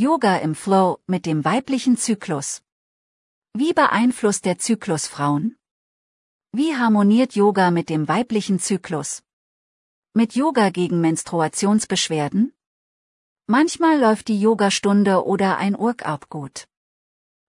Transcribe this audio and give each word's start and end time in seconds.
Yoga 0.00 0.38
im 0.38 0.54
Flow 0.54 0.98
mit 1.06 1.26
dem 1.26 1.44
weiblichen 1.44 1.98
Zyklus. 1.98 2.62
Wie 3.52 3.74
beeinflusst 3.74 4.46
der 4.46 4.56
Zyklus 4.56 5.06
Frauen? 5.06 5.58
Wie 6.52 6.74
harmoniert 6.74 7.34
Yoga 7.34 7.70
mit 7.70 7.90
dem 7.90 8.08
weiblichen 8.08 8.58
Zyklus? 8.58 9.22
Mit 10.14 10.34
Yoga 10.34 10.70
gegen 10.70 11.02
Menstruationsbeschwerden? 11.02 12.54
Manchmal 13.46 14.00
läuft 14.00 14.28
die 14.28 14.40
Yogastunde 14.40 15.26
oder 15.26 15.58
ein 15.58 15.76
Workout 15.78 16.30
gut. 16.30 16.66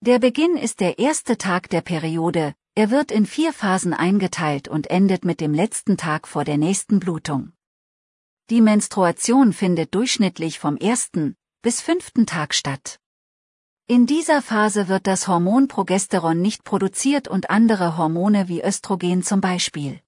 Der 0.00 0.18
Beginn 0.18 0.56
ist 0.56 0.80
der 0.80 0.98
erste 0.98 1.38
Tag 1.38 1.70
der 1.70 1.80
Periode, 1.80 2.54
er 2.74 2.90
wird 2.90 3.10
in 3.10 3.26
vier 3.26 3.52
Phasen 3.52 3.94
eingeteilt 3.94 4.68
und 4.68 4.88
endet 4.90 5.24
mit 5.24 5.40
dem 5.40 5.54
letzten 5.54 5.96
Tag 5.96 6.28
vor 6.28 6.44
der 6.44 6.58
nächsten 6.58 7.00
Blutung. 7.00 7.52
Die 8.50 8.60
Menstruation 8.60 9.52
findet 9.52 9.94
durchschnittlich 9.94 10.58
vom 10.58 10.76
ersten, 10.76 11.36
bis 11.62 11.80
fünften 11.80 12.26
Tag 12.26 12.54
statt. 12.54 13.00
In 13.86 14.06
dieser 14.06 14.42
Phase 14.42 14.88
wird 14.88 15.06
das 15.06 15.28
Hormon 15.28 15.68
Progesteron 15.68 16.40
nicht 16.40 16.64
produziert 16.64 17.28
und 17.28 17.50
andere 17.50 17.96
Hormone 17.96 18.48
wie 18.48 18.62
Östrogen 18.62 19.22
zum 19.22 19.40
Beispiel 19.40 20.00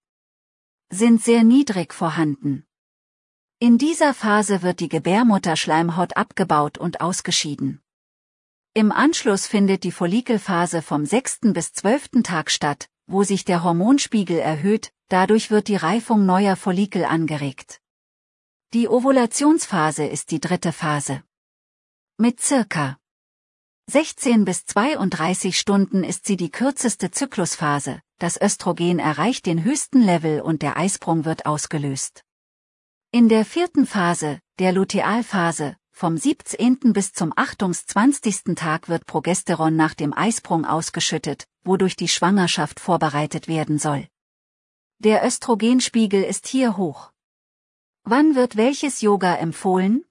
sind 0.90 1.22
sehr 1.22 1.44
niedrig 1.44 1.92
vorhanden. 1.92 2.66
In 3.58 3.76
dieser 3.76 4.14
Phase 4.14 4.62
wird 4.62 4.80
die 4.80 4.88
Gebärmutterschleimhaut 4.88 6.16
abgebaut 6.16 6.78
und 6.78 7.02
ausgeschieden. 7.02 7.82
Im 8.74 8.92
Anschluss 8.92 9.46
findet 9.46 9.82
die 9.82 9.92
Follikelphase 9.92 10.82
vom 10.82 11.04
6. 11.04 11.52
bis 11.52 11.72
12. 11.72 12.22
Tag 12.22 12.50
statt, 12.50 12.88
wo 13.06 13.22
sich 13.24 13.44
der 13.44 13.64
Hormonspiegel 13.64 14.38
erhöht, 14.38 14.92
dadurch 15.08 15.50
wird 15.50 15.68
die 15.68 15.76
Reifung 15.76 16.26
neuer 16.26 16.54
Follikel 16.54 17.04
angeregt. 17.04 17.80
Die 18.74 18.86
Ovulationsphase 18.86 20.04
ist 20.04 20.30
die 20.30 20.40
dritte 20.40 20.72
Phase. 20.72 21.22
Mit 22.18 22.40
circa 22.40 22.98
16 23.90 24.44
bis 24.44 24.66
32 24.66 25.58
Stunden 25.58 26.04
ist 26.04 26.26
sie 26.26 26.36
die 26.36 26.50
kürzeste 26.50 27.10
Zyklusphase, 27.10 28.02
das 28.18 28.38
Östrogen 28.38 28.98
erreicht 28.98 29.46
den 29.46 29.64
höchsten 29.64 30.02
Level 30.02 30.42
und 30.42 30.60
der 30.60 30.76
Eisprung 30.76 31.24
wird 31.24 31.46
ausgelöst. 31.46 32.22
In 33.12 33.30
der 33.30 33.46
vierten 33.46 33.86
Phase, 33.86 34.42
der 34.58 34.72
Lutealphase, 34.72 35.77
vom 35.98 36.16
17. 36.16 36.92
bis 36.92 37.12
zum 37.12 37.32
28. 37.34 38.54
Tag 38.54 38.88
wird 38.88 39.04
Progesteron 39.04 39.74
nach 39.74 39.94
dem 39.94 40.16
Eisprung 40.16 40.64
ausgeschüttet, 40.64 41.48
wodurch 41.64 41.96
die 41.96 42.06
Schwangerschaft 42.06 42.78
vorbereitet 42.78 43.48
werden 43.48 43.80
soll. 43.80 44.06
Der 45.00 45.26
Östrogenspiegel 45.26 46.22
ist 46.22 46.46
hier 46.46 46.76
hoch. 46.76 47.10
Wann 48.04 48.36
wird 48.36 48.56
welches 48.56 49.00
Yoga 49.00 49.34
empfohlen? 49.38 50.04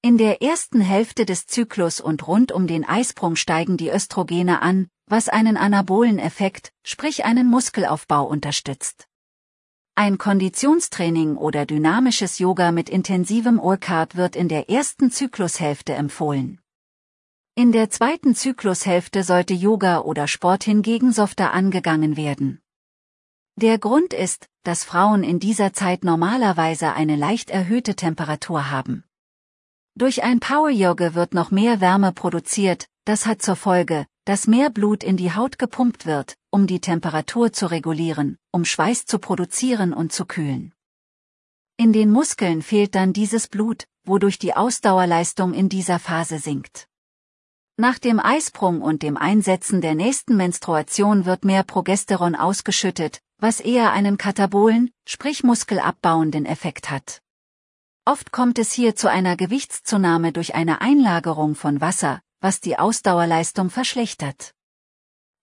In 0.00 0.16
der 0.16 0.42
ersten 0.42 0.80
Hälfte 0.80 1.26
des 1.26 1.48
Zyklus 1.48 2.00
und 2.00 2.28
rund 2.28 2.52
um 2.52 2.68
den 2.68 2.84
Eisprung 2.84 3.34
steigen 3.34 3.76
die 3.76 3.90
Östrogene 3.90 4.62
an, 4.62 4.86
was 5.06 5.28
einen 5.28 5.56
anabolen 5.56 6.20
Effekt, 6.20 6.72
sprich 6.84 7.24
einen 7.24 7.48
Muskelaufbau 7.48 8.24
unterstützt. 8.24 9.08
Ein 9.96 10.18
Konditionstraining 10.18 11.36
oder 11.36 11.66
dynamisches 11.66 12.40
Yoga 12.40 12.72
mit 12.72 12.90
intensivem 12.90 13.58
Workout 13.58 14.16
wird 14.16 14.34
in 14.34 14.48
der 14.48 14.68
ersten 14.68 15.12
Zyklushälfte 15.12 15.94
empfohlen. 15.94 16.60
In 17.54 17.70
der 17.70 17.90
zweiten 17.90 18.34
Zyklushälfte 18.34 19.22
sollte 19.22 19.54
Yoga 19.54 20.00
oder 20.00 20.26
Sport 20.26 20.64
hingegen 20.64 21.12
softer 21.12 21.52
angegangen 21.52 22.16
werden. 22.16 22.60
Der 23.54 23.78
Grund 23.78 24.12
ist, 24.12 24.48
dass 24.64 24.82
Frauen 24.82 25.22
in 25.22 25.38
dieser 25.38 25.72
Zeit 25.72 26.02
normalerweise 26.02 26.92
eine 26.94 27.14
leicht 27.14 27.50
erhöhte 27.50 27.94
Temperatur 27.94 28.72
haben. 28.72 29.04
Durch 29.94 30.24
ein 30.24 30.40
Power 30.40 30.70
Yoga 30.70 31.14
wird 31.14 31.34
noch 31.34 31.52
mehr 31.52 31.80
Wärme 31.80 32.10
produziert, 32.10 32.88
das 33.04 33.26
hat 33.26 33.42
zur 33.42 33.54
Folge, 33.54 34.06
dass 34.24 34.46
mehr 34.46 34.70
Blut 34.70 35.04
in 35.04 35.16
die 35.16 35.34
Haut 35.34 35.58
gepumpt 35.58 36.06
wird, 36.06 36.36
um 36.50 36.66
die 36.66 36.80
Temperatur 36.80 37.52
zu 37.52 37.66
regulieren, 37.66 38.38
um 38.50 38.64
Schweiß 38.64 39.06
zu 39.06 39.18
produzieren 39.18 39.92
und 39.92 40.12
zu 40.12 40.24
kühlen. 40.24 40.72
In 41.76 41.92
den 41.92 42.10
Muskeln 42.10 42.62
fehlt 42.62 42.94
dann 42.94 43.12
dieses 43.12 43.48
Blut, 43.48 43.86
wodurch 44.04 44.38
die 44.38 44.54
Ausdauerleistung 44.54 45.52
in 45.52 45.68
dieser 45.68 45.98
Phase 45.98 46.38
sinkt. 46.38 46.88
Nach 47.76 47.98
dem 47.98 48.20
Eisprung 48.20 48.80
und 48.82 49.02
dem 49.02 49.16
Einsetzen 49.16 49.80
der 49.80 49.96
nächsten 49.96 50.36
Menstruation 50.36 51.24
wird 51.24 51.44
mehr 51.44 51.64
Progesteron 51.64 52.36
ausgeschüttet, 52.36 53.20
was 53.38 53.58
eher 53.58 53.90
einen 53.90 54.16
katabolen, 54.16 54.90
sprich 55.04 55.42
muskelabbauenden 55.42 56.46
Effekt 56.46 56.90
hat. 56.90 57.20
Oft 58.04 58.30
kommt 58.30 58.58
es 58.60 58.70
hier 58.70 58.94
zu 58.94 59.10
einer 59.10 59.36
Gewichtszunahme 59.36 60.30
durch 60.30 60.54
eine 60.54 60.80
Einlagerung 60.80 61.56
von 61.56 61.80
Wasser, 61.80 62.20
was 62.44 62.60
die 62.60 62.78
Ausdauerleistung 62.78 63.70
verschlechtert. 63.70 64.54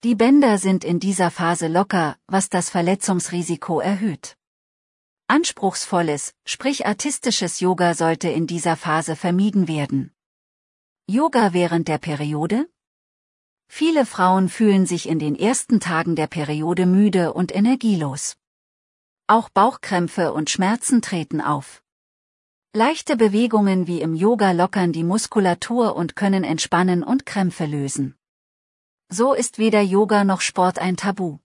Die 0.04 0.14
Bänder 0.14 0.60
sind 0.60 0.84
in 0.84 1.00
dieser 1.00 1.32
Phase 1.32 1.68
locker, 1.68 2.16
was 2.28 2.50
das 2.50 2.70
Verletzungsrisiko 2.70 3.80
erhöht. 3.80 4.38
Anspruchsvolles, 5.26 6.36
sprich 6.46 6.86
artistisches 6.86 7.60
Yoga 7.60 7.96
sollte 7.96 8.30
in 8.30 8.46
dieser 8.46 8.78
Phase 8.78 9.16
vermieden 9.16 9.68
werden. 9.68 10.14
Yoga 11.08 11.54
während 11.54 11.88
der 11.88 11.98
Periode? 11.98 12.70
Viele 13.68 14.06
Frauen 14.06 14.48
fühlen 14.48 14.86
sich 14.86 15.10
in 15.10 15.18
den 15.18 15.34
ersten 15.34 15.80
Tagen 15.80 16.16
der 16.16 16.28
Periode 16.28 16.86
müde 16.86 17.34
und 17.34 17.52
energielos. 17.52 18.38
Auch 19.26 19.50
Bauchkrämpfe 19.50 20.34
und 20.34 20.52
Schmerzen 20.52 21.02
treten 21.02 21.42
auf. 21.42 21.81
Leichte 22.74 23.18
Bewegungen 23.18 23.86
wie 23.86 24.00
im 24.00 24.16
Yoga 24.16 24.54
lockern 24.54 24.94
die 24.94 25.04
Muskulatur 25.04 25.94
und 25.94 26.16
können 26.16 26.46
entspannen 26.46 27.04
und 27.04 27.26
Krämpfe 27.26 27.66
lösen. 27.66 28.16
So 29.09 29.34
ist 29.34 29.58
weder 29.58 29.82
Yoga 29.82 30.24
noch 30.24 30.40
Sport 30.40 30.80
ein 30.80 30.96
Tabu. 30.96 31.40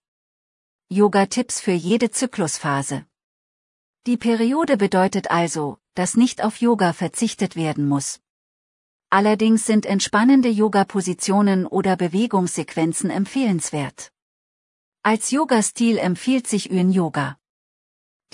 Yoga-Tipps 0.89 1.61
für 1.61 1.73
jede 1.73 2.13
Zyklusphase. 2.13 3.07
Die 4.07 4.17
Periode 4.17 4.77
bedeutet 4.77 5.29
also, 5.29 5.79
dass 5.95 6.17
nicht 6.17 6.45
auf 6.45 6.61
Yoga 6.61 6.93
verzichtet 6.93 7.57
werden 7.57 7.89
muss. 7.89 8.21
Allerdings 9.11 9.67
sind 9.67 9.85
entspannende 9.85 10.49
Yoga-Positionen 10.49 11.67
oder 11.67 11.97
Bewegungssequenzen 11.97 13.11
empfehlenswert. 13.11 14.13
Als 15.03 15.33
Yoga-Stil 15.33 15.99
empfiehlt 15.99 16.47
sich 16.47 16.71
Yin 16.71 16.93
Yoga. 16.93 17.37